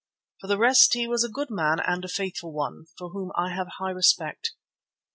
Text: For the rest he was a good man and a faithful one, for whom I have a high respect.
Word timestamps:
For 0.39 0.47
the 0.47 0.57
rest 0.57 0.95
he 0.95 1.07
was 1.07 1.23
a 1.23 1.29
good 1.29 1.51
man 1.51 1.79
and 1.79 2.03
a 2.03 2.07
faithful 2.07 2.51
one, 2.51 2.85
for 2.97 3.09
whom 3.09 3.31
I 3.37 3.51
have 3.53 3.67
a 3.67 3.83
high 3.83 3.91
respect. 3.91 4.53